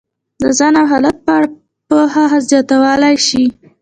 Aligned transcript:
د 0.41 0.43
ځان 0.57 0.73
او 0.81 0.85
حالت 0.91 1.15
په 1.25 1.31
اړه 1.37 1.47
پوهه 1.87 2.25
زیاتولی 2.49 3.15
شي. 3.27 3.43